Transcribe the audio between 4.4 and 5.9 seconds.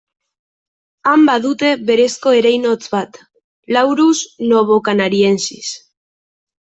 novocanariensis.